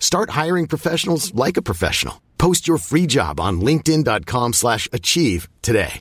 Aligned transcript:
Start 0.00 0.30
hiring 0.30 0.66
professionals 0.66 1.32
like 1.34 1.56
a 1.56 1.62
professional. 1.62 2.20
Post 2.38 2.66
your 2.66 2.78
free 2.78 3.06
job 3.06 3.38
on 3.38 3.60
linkedin.com/achieve 3.60 4.54
slash 4.54 4.88
achieve 4.92 5.48
today. 5.62 6.00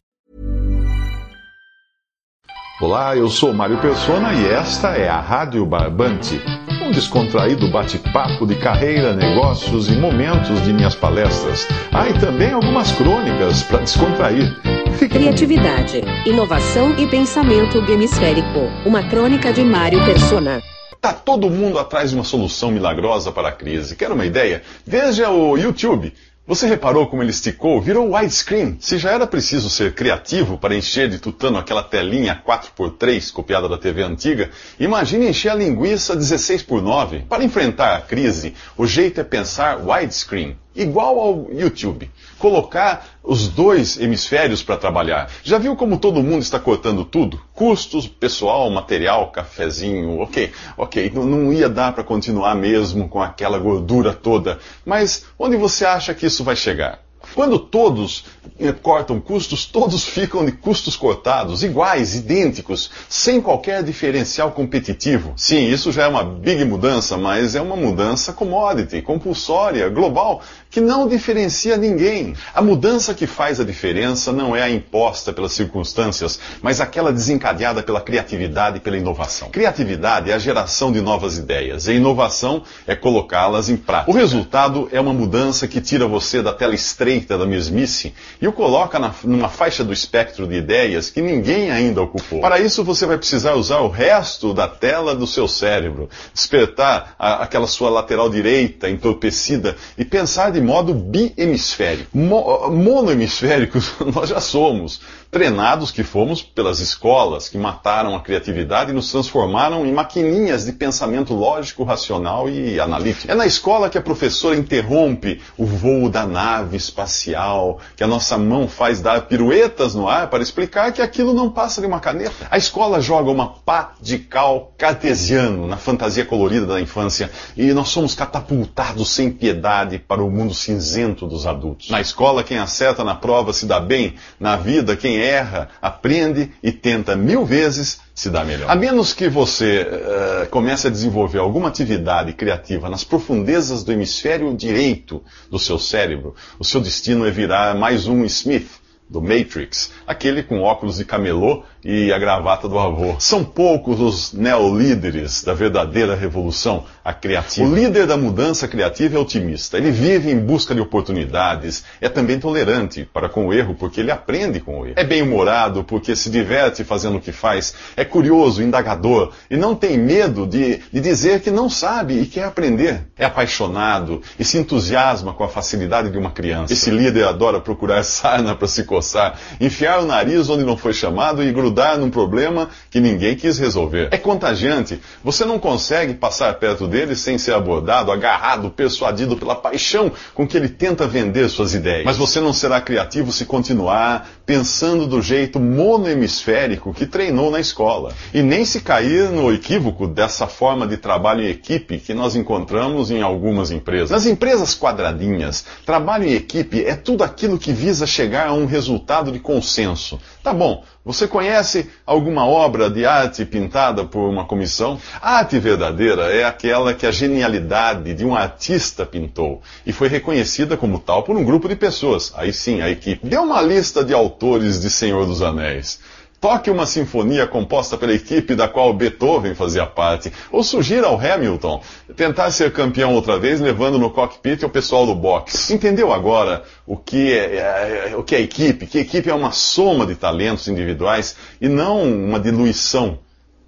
Olá, 2.81 3.13
eu 3.13 3.29
sou 3.29 3.53
Mário 3.53 3.77
Persona 3.81 4.33
e 4.33 4.45
esta 4.45 4.95
é 4.95 5.09
a 5.09 5.19
Rádio 5.19 5.65
Barbante, 5.65 6.41
um 6.81 6.91
descontraído 6.91 7.69
bate-papo 7.69 8.47
de 8.47 8.55
carreira, 8.55 9.13
negócios 9.13 9.89
e 9.89 9.97
momentos 9.97 10.63
de 10.63 10.71
minhas 10.71 10.95
palestras. 10.95 11.67
Ah, 11.91 12.07
e 12.07 12.17
também 12.17 12.53
algumas 12.53 12.93
crônicas 12.93 13.63
para 13.63 13.79
descontrair. 13.79 14.57
Criatividade, 14.97 16.01
inovação 16.25 16.97
e 16.97 17.05
pensamento 17.05 17.79
hemisférico. 17.79 18.59
Uma 18.85 19.03
crônica 19.03 19.51
de 19.51 19.65
Mário 19.65 19.99
Persona. 20.05 20.61
Tá 21.01 21.13
todo 21.13 21.49
mundo 21.49 21.79
atrás 21.79 22.09
de 22.09 22.15
uma 22.17 22.25
solução 22.25 22.71
milagrosa 22.71 23.31
para 23.31 23.47
a 23.47 23.53
crise. 23.53 23.95
Quer 23.95 24.11
uma 24.11 24.25
ideia? 24.25 24.61
Veja 24.85 25.29
o 25.29 25.57
YouTube. 25.57 26.13
Você 26.45 26.67
reparou 26.67 27.07
como 27.07 27.23
ele 27.23 27.29
esticou? 27.29 27.79
Virou 27.79 28.13
widescreen. 28.13 28.75
Se 28.81 28.97
já 28.97 29.11
era 29.11 29.25
preciso 29.25 29.69
ser 29.69 29.93
criativo 29.93 30.57
para 30.57 30.75
encher 30.75 31.07
de 31.07 31.17
tutano 31.17 31.57
aquela 31.57 31.83
telinha 31.83 32.43
4x3 32.45 33.31
copiada 33.31 33.69
da 33.69 33.77
TV 33.77 34.03
antiga, 34.03 34.49
imagine 34.77 35.29
encher 35.29 35.51
a 35.51 35.55
linguiça 35.55 36.17
16 36.17 36.63
por 36.63 36.81
9 36.81 37.19
Para 37.29 37.45
enfrentar 37.45 37.95
a 37.95 38.01
crise, 38.01 38.53
o 38.75 38.85
jeito 38.85 39.21
é 39.21 39.23
pensar 39.23 39.77
widescreen, 39.77 40.57
igual 40.75 41.17
ao 41.17 41.49
YouTube. 41.53 42.11
Colocar 42.37 43.07
os 43.29 43.47
dois 43.47 43.99
hemisférios 43.99 44.63
para 44.63 44.75
trabalhar. 44.75 45.29
Já 45.43 45.59
viu 45.59 45.75
como 45.75 45.99
todo 45.99 46.23
mundo 46.23 46.41
está 46.41 46.59
cortando 46.59 47.05
tudo? 47.05 47.39
Custos, 47.53 48.07
pessoal, 48.07 48.71
material, 48.71 49.29
cafezinho, 49.31 50.19
ok, 50.19 50.51
ok, 50.75 51.11
não, 51.13 51.25
não 51.25 51.53
ia 51.53 51.69
dar 51.69 51.93
para 51.93 52.03
continuar 52.03 52.55
mesmo 52.55 53.07
com 53.07 53.21
aquela 53.21 53.59
gordura 53.59 54.13
toda. 54.13 54.57
Mas 54.83 55.25
onde 55.37 55.55
você 55.57 55.85
acha 55.85 56.15
que 56.15 56.25
isso 56.25 56.43
vai 56.43 56.55
chegar? 56.55 57.03
Quando 57.35 57.59
todos 57.59 58.25
eh, 58.59 58.71
cortam 58.71 59.19
custos, 59.19 59.65
todos 59.65 60.03
ficam 60.03 60.45
de 60.45 60.51
custos 60.51 60.95
cortados, 60.95 61.63
iguais, 61.63 62.15
idênticos, 62.15 62.89
sem 63.07 63.41
qualquer 63.41 63.83
diferencial 63.83 64.51
competitivo. 64.51 65.33
Sim, 65.35 65.67
isso 65.67 65.91
já 65.91 66.03
é 66.03 66.07
uma 66.07 66.23
big 66.23 66.63
mudança, 66.65 67.17
mas 67.17 67.55
é 67.55 67.61
uma 67.61 67.75
mudança 67.75 68.33
commodity, 68.33 69.01
compulsória, 69.01 69.89
global, 69.89 70.41
que 70.69 70.81
não 70.81 71.07
diferencia 71.07 71.77
ninguém. 71.77 72.35
A 72.53 72.61
mudança 72.61 73.13
que 73.13 73.27
faz 73.27 73.59
a 73.59 73.63
diferença 73.63 74.31
não 74.31 74.55
é 74.55 74.63
a 74.63 74.69
imposta 74.69 75.33
pelas 75.33 75.53
circunstâncias, 75.53 76.39
mas 76.61 76.81
aquela 76.81 77.11
desencadeada 77.11 77.83
pela 77.83 78.01
criatividade 78.01 78.77
e 78.77 78.79
pela 78.79 78.97
inovação. 78.97 79.49
Criatividade 79.49 80.31
é 80.31 80.33
a 80.33 80.39
geração 80.39 80.91
de 80.91 81.01
novas 81.01 81.37
ideias, 81.37 81.87
e 81.87 81.93
inovação 81.93 82.63
é 82.87 82.95
colocá-las 82.95 83.69
em 83.69 83.77
prática. 83.77 84.11
O 84.11 84.13
resultado 84.13 84.87
é 84.91 84.99
uma 84.99 85.13
mudança 85.13 85.67
que 85.67 85.81
tira 85.81 86.07
você 86.07 86.41
da 86.41 86.53
tela 86.53 86.73
estreita 86.73 87.08
da 87.17 87.45
mesmice 87.45 88.13
e 88.41 88.47
o 88.47 88.53
coloca 88.53 88.99
na, 88.99 89.13
numa 89.23 89.49
faixa 89.49 89.83
do 89.83 89.91
espectro 89.91 90.45
de 90.45 90.55
ideias 90.55 91.09
que 91.09 91.21
ninguém 91.21 91.71
ainda 91.71 92.01
ocupou. 92.01 92.39
Para 92.39 92.59
isso, 92.59 92.83
você 92.83 93.05
vai 93.05 93.17
precisar 93.17 93.55
usar 93.55 93.79
o 93.79 93.89
resto 93.89 94.53
da 94.53 94.67
tela 94.67 95.15
do 95.15 95.25
seu 95.25 95.47
cérebro, 95.47 96.09
despertar 96.33 97.15
a, 97.17 97.43
aquela 97.43 97.67
sua 97.67 97.89
lateral 97.89 98.29
direita 98.29 98.89
entorpecida 98.89 99.75
e 99.97 100.05
pensar 100.05 100.51
de 100.51 100.61
modo 100.61 100.93
biemisférico. 100.93 102.15
Mo, 102.15 102.69
monohemisféricos 102.69 103.93
nós 104.13 104.29
já 104.29 104.39
somos, 104.39 105.01
treinados 105.31 105.91
que 105.91 106.03
fomos 106.03 106.41
pelas 106.41 106.79
escolas 106.79 107.47
que 107.47 107.57
mataram 107.57 108.15
a 108.15 108.19
criatividade 108.19 108.91
e 108.91 108.93
nos 108.93 109.11
transformaram 109.11 109.85
em 109.85 109.93
maquininhas 109.93 110.65
de 110.65 110.71
pensamento 110.71 111.35
lógico, 111.35 111.83
racional 111.83 112.49
e 112.49 112.79
analítico. 112.79 113.31
É 113.31 113.35
na 113.35 113.45
escola 113.45 113.89
que 113.89 113.97
a 113.97 114.01
professora 114.01 114.55
interrompe 114.55 115.39
o 115.57 115.65
voo 115.65 116.09
da 116.09 116.25
nave 116.25 116.77
espacial, 116.77 117.79
que 117.95 118.03
a 118.03 118.07
nossa 118.07 118.37
mão 118.37 118.67
faz 118.67 119.01
dar 119.01 119.27
piruetas 119.27 119.93
no 119.93 120.07
ar 120.07 120.29
para 120.29 120.41
explicar 120.41 120.91
que 120.91 121.01
aquilo 121.01 121.33
não 121.33 121.51
passa 121.51 121.79
de 121.79 121.85
uma 121.85 121.99
caneta. 121.99 122.47
A 122.49 122.57
escola 122.57 122.99
joga 122.99 123.29
uma 123.29 123.47
pá 123.47 123.93
de 124.01 124.17
cal 124.17 124.73
cartesiano 124.77 125.67
na 125.67 125.77
fantasia 125.77 126.25
colorida 126.25 126.65
da 126.65 126.81
infância 126.81 127.29
e 127.55 127.71
nós 127.71 127.89
somos 127.89 128.15
catapultados 128.15 129.11
sem 129.11 129.29
piedade 129.29 129.99
para 129.99 130.23
o 130.23 130.31
mundo 130.31 130.55
cinzento 130.55 131.27
dos 131.27 131.45
adultos. 131.45 131.89
Na 131.89 132.01
escola, 132.01 132.43
quem 132.43 132.57
acerta 132.57 133.03
na 133.03 133.13
prova 133.13 133.53
se 133.53 133.67
dá 133.67 133.79
bem, 133.79 134.15
na 134.39 134.55
vida, 134.55 134.95
quem 134.95 135.18
erra, 135.21 135.69
aprende 135.81 136.51
e 136.61 136.71
tenta 136.71 137.15
mil 137.15 137.45
vezes 137.45 138.01
se 138.13 138.29
dá 138.29 138.43
melhor. 138.43 138.69
A 138.69 138.75
menos 138.75 139.13
que 139.13 139.29
você 139.29 139.81
uh, 139.81 140.49
comece 140.49 140.87
a 140.87 140.89
desenvolver 140.89 141.39
alguma 141.39 141.69
atividade 141.69 142.33
criativa 142.33 142.89
nas 142.89 143.03
profundezas 143.03 143.83
do 143.83 143.91
hemisfério 143.91 144.53
direito 144.55 145.23
do 145.49 145.57
seu 145.57 145.79
cérebro, 145.79 146.35
o 146.57 146.65
seu 146.65 146.81
destino 146.81 147.25
é 147.25 147.31
virar 147.31 147.75
mais 147.75 148.07
um 148.07 148.25
Smith 148.25 148.69
do 149.09 149.21
Matrix, 149.21 149.91
aquele 150.05 150.43
com 150.43 150.61
óculos 150.61 150.97
de 150.97 151.05
camelô 151.05 151.63
e 151.83 152.11
a 152.11 152.19
gravata 152.19 152.67
do 152.67 152.77
avô. 152.77 153.15
São 153.19 153.43
poucos 153.43 153.99
os 153.99 154.33
neolíderes 154.33 155.43
da 155.43 155.53
verdadeira 155.53 156.15
revolução, 156.15 156.85
a 157.03 157.13
criativa. 157.13 157.67
O 157.67 157.73
líder 157.73 158.05
da 158.05 158.17
mudança 158.17 158.67
criativa 158.67 159.17
é 159.17 159.19
otimista. 159.19 159.77
Ele 159.77 159.91
vive 159.91 160.29
em 160.29 160.37
busca 160.37 160.75
de 160.75 160.81
oportunidades. 160.81 161.83
É 162.01 162.09
também 162.09 162.39
tolerante 162.39 163.07
para 163.13 163.29
com 163.29 163.47
o 163.47 163.53
erro, 163.53 163.75
porque 163.75 164.01
ele 164.01 164.11
aprende 164.11 164.59
com 164.59 164.81
o 164.81 164.85
erro. 164.85 164.95
É 164.97 165.03
bem-humorado, 165.03 165.83
porque 165.83 166.15
se 166.15 166.29
diverte 166.29 166.83
fazendo 166.83 167.17
o 167.17 167.21
que 167.21 167.31
faz. 167.31 167.73
É 167.95 168.03
curioso, 168.03 168.61
indagador 168.61 169.31
e 169.49 169.57
não 169.57 169.75
tem 169.75 169.97
medo 169.97 170.45
de, 170.45 170.81
de 170.91 170.99
dizer 170.99 171.41
que 171.41 171.51
não 171.51 171.69
sabe 171.69 172.19
e 172.19 172.25
quer 172.25 172.43
aprender. 172.43 173.07
É 173.17 173.25
apaixonado 173.25 174.21
e 174.37 174.43
se 174.43 174.57
entusiasma 174.57 175.33
com 175.33 175.43
a 175.43 175.49
facilidade 175.49 176.09
de 176.09 176.17
uma 176.17 176.31
criança. 176.31 176.73
Esse 176.73 176.91
líder 176.91 177.27
adora 177.27 177.59
procurar 177.59 178.03
sarna 178.03 178.55
para 178.55 178.67
se 178.67 178.83
coçar, 178.83 179.37
enfiar 179.59 180.01
o 180.01 180.05
nariz 180.05 180.49
onde 180.49 180.63
não 180.63 180.77
foi 180.77 180.93
chamado 180.93 181.43
e 181.43 181.51
grudar 181.51 181.68
num 181.97 182.09
problema 182.09 182.69
que 182.89 182.99
ninguém 182.99 183.35
quis 183.35 183.57
resolver. 183.57 184.09
É 184.11 184.17
contagiante. 184.17 184.99
Você 185.23 185.45
não 185.45 185.59
consegue 185.59 186.13
passar 186.13 186.53
perto 186.55 186.87
dele 186.87 187.15
sem 187.15 187.37
ser 187.37 187.53
abordado, 187.53 188.11
agarrado, 188.11 188.69
persuadido 188.69 189.37
pela 189.37 189.55
paixão 189.55 190.11
com 190.33 190.47
que 190.47 190.57
ele 190.57 190.69
tenta 190.69 191.07
vender 191.07 191.49
suas 191.49 191.73
ideias. 191.73 192.05
Mas 192.05 192.17
você 192.17 192.39
não 192.39 192.53
será 192.53 192.81
criativo 192.81 193.31
se 193.31 193.45
continuar 193.45 194.29
pensando 194.45 195.05
do 195.05 195.21
jeito 195.21 195.59
monohemisférico 195.59 196.93
que 196.93 197.05
treinou 197.05 197.51
na 197.51 197.59
escola. 197.59 198.13
E 198.33 198.41
nem 198.41 198.65
se 198.65 198.81
cair 198.81 199.29
no 199.29 199.53
equívoco 199.53 200.07
dessa 200.07 200.47
forma 200.47 200.87
de 200.87 200.97
trabalho 200.97 201.43
em 201.43 201.49
equipe 201.49 201.99
que 201.99 202.13
nós 202.13 202.35
encontramos 202.35 203.11
em 203.11 203.21
algumas 203.21 203.71
empresas. 203.71 204.09
Nas 204.09 204.25
empresas 204.25 204.75
quadradinhas, 204.75 205.65
trabalho 205.85 206.25
em 206.25 206.33
equipe 206.33 206.83
é 206.83 206.95
tudo 206.95 207.23
aquilo 207.23 207.57
que 207.57 207.71
visa 207.71 208.07
chegar 208.07 208.47
a 208.47 208.53
um 208.53 208.65
resultado 208.65 209.31
de 209.31 209.39
consenso. 209.39 210.19
Tá 210.43 210.53
bom, 210.53 210.83
você 211.03 211.27
conhece 211.27 211.58
alguma 212.05 212.45
obra 212.45 212.89
de 212.89 213.05
arte 213.05 213.45
pintada 213.45 214.03
por 214.03 214.29
uma 214.29 214.45
comissão? 214.45 214.99
A 215.21 215.37
arte 215.37 215.59
verdadeira 215.59 216.33
é 216.33 216.43
aquela 216.43 216.93
que 216.93 217.05
a 217.05 217.11
genialidade 217.11 218.13
de 218.13 218.25
um 218.25 218.35
artista 218.35 219.05
pintou 219.05 219.61
e 219.85 219.91
foi 219.91 220.07
reconhecida 220.07 220.77
como 220.77 220.99
tal 220.99 221.23
por 221.23 221.35
um 221.35 221.43
grupo 221.43 221.67
de 221.67 221.75
pessoas. 221.75 222.31
Aí 222.35 222.53
sim, 222.53 222.81
a 222.81 222.89
equipe. 222.89 223.27
Dê 223.27 223.37
uma 223.37 223.61
lista 223.61 224.03
de 224.03 224.13
autores 224.13 224.81
de 224.81 224.89
Senhor 224.89 225.25
dos 225.25 225.41
Anéis. 225.41 225.99
Toque 226.39 226.71
uma 226.71 226.85
sinfonia 226.85 227.45
composta 227.45 227.97
pela 227.97 228.13
equipe 228.13 228.55
da 228.55 228.67
qual 228.67 228.93
Beethoven 228.93 229.53
fazia 229.53 229.85
parte. 229.85 230.31
Ou 230.51 230.63
sugira 230.63 231.07
ao 231.07 231.19
Hamilton 231.19 231.81
tentar 232.15 232.49
ser 232.51 232.71
campeão 232.71 233.13
outra 233.13 233.37
vez, 233.37 233.59
levando 233.59 233.99
no 233.99 234.09
cockpit 234.09 234.63
o 234.63 234.69
pessoal 234.69 235.05
do 235.05 235.13
boxe. 235.13 235.73
Entendeu 235.73 236.13
agora 236.13 236.63
o 236.87 236.95
que 236.95 237.33
é, 237.33 238.11
é, 238.11 238.15
o 238.15 238.23
que 238.23 238.35
é 238.35 238.41
equipe? 238.41 238.87
Que 238.87 238.99
equipe 238.99 239.29
é 239.29 239.33
uma 239.33 239.51
soma 239.51 240.05
de 240.05 240.15
talentos 240.15 240.67
individuais 240.67 241.35
e 241.59 241.67
não 241.67 242.03
uma 242.03 242.39
diluição 242.39 243.19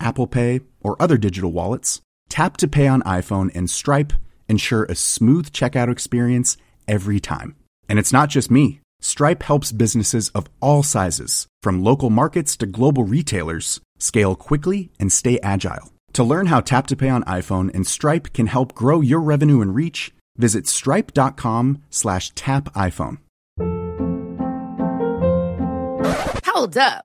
Apple 0.00 0.26
Pay, 0.26 0.60
or 0.80 1.00
other 1.00 1.18
digital 1.18 1.52
wallets, 1.52 2.00
Tap 2.28 2.56
to 2.58 2.68
Pay 2.68 2.86
on 2.86 3.02
iPhone 3.02 3.54
and 3.54 3.68
Stripe 3.70 4.12
ensure 4.48 4.84
a 4.84 4.94
smooth 4.94 5.50
checkout 5.52 5.90
experience 5.90 6.56
every 6.86 7.20
time. 7.20 7.56
And 7.88 7.98
it's 7.98 8.12
not 8.12 8.28
just 8.28 8.50
me. 8.50 8.80
Stripe 9.00 9.42
helps 9.42 9.72
businesses 9.72 10.30
of 10.30 10.48
all 10.60 10.82
sizes, 10.82 11.46
from 11.62 11.84
local 11.84 12.10
markets 12.10 12.56
to 12.56 12.66
global 12.66 13.04
retailers, 13.04 13.80
scale 13.98 14.34
quickly 14.34 14.90
and 14.98 15.12
stay 15.12 15.38
agile. 15.42 15.92
To 16.14 16.24
learn 16.24 16.46
how 16.46 16.60
Tap 16.60 16.86
to 16.88 16.96
Pay 16.96 17.08
on 17.08 17.24
iPhone 17.24 17.74
and 17.74 17.86
Stripe 17.86 18.32
can 18.32 18.46
help 18.46 18.74
grow 18.74 19.00
your 19.00 19.20
revenue 19.20 19.60
and 19.60 19.74
reach, 19.74 20.12
visit 20.36 20.66
stripe.com 20.66 21.82
slash 21.90 22.30
tap 22.34 22.72
iPhone. 22.74 23.18
Hold 26.46 26.76
up. 26.78 27.04